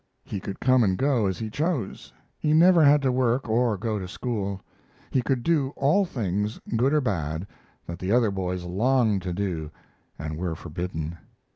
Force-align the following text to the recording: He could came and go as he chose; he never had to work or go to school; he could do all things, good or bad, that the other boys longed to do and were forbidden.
He 0.23 0.39
could 0.39 0.59
came 0.59 0.81
and 0.83 0.97
go 0.97 1.27
as 1.27 1.37
he 1.37 1.51
chose; 1.51 2.11
he 2.39 2.53
never 2.53 2.83
had 2.83 3.03
to 3.03 3.11
work 3.11 3.47
or 3.47 3.77
go 3.77 3.99
to 3.99 4.07
school; 4.07 4.59
he 5.11 5.21
could 5.21 5.43
do 5.43 5.73
all 5.75 6.05
things, 6.05 6.59
good 6.75 6.91
or 6.91 7.01
bad, 7.01 7.45
that 7.85 7.99
the 7.99 8.11
other 8.11 8.31
boys 8.31 8.63
longed 8.63 9.21
to 9.21 9.31
do 9.31 9.69
and 10.17 10.39
were 10.39 10.55
forbidden. 10.55 11.19